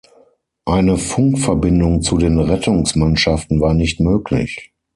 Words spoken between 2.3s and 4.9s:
Rettungsmannschaften war nicht möglich.